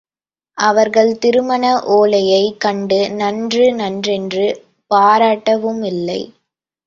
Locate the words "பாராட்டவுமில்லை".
4.91-6.21